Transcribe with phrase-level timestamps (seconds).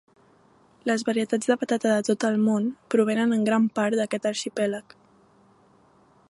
[0.91, 2.65] Les varietats de patata de tot el món
[2.97, 4.97] provenen en gran part d'aquest arxipèlag.